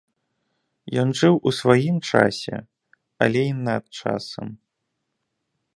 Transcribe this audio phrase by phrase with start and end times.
[1.01, 2.57] Ён жыў у сваім часе,
[3.27, 4.47] але і над часам.